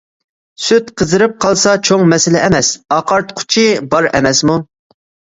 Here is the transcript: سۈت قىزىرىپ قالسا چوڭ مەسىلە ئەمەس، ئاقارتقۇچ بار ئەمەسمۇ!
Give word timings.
سۈت 0.67 0.87
قىزىرىپ 1.01 1.33
قالسا 1.43 1.73
چوڭ 1.89 2.05
مەسىلە 2.13 2.41
ئەمەس، 2.45 2.69
ئاقارتقۇچ 2.95 3.57
بار 3.93 4.09
ئەمەسمۇ! 4.13 4.57